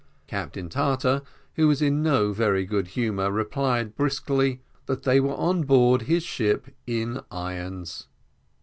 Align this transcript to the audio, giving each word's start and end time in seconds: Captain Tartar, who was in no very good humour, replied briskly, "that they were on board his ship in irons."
Captain 0.25 0.67
Tartar, 0.67 1.21
who 1.57 1.67
was 1.67 1.79
in 1.79 2.01
no 2.01 2.33
very 2.33 2.65
good 2.65 2.87
humour, 2.87 3.29
replied 3.31 3.95
briskly, 3.95 4.59
"that 4.87 5.03
they 5.03 5.19
were 5.19 5.35
on 5.37 5.61
board 5.61 6.01
his 6.09 6.23
ship 6.23 6.73
in 6.87 7.21
irons." 7.29 8.07